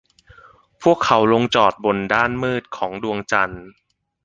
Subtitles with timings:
[0.81, 3.65] พวกเขาลงจอดลงบนด้านมืดของดวงจันทร์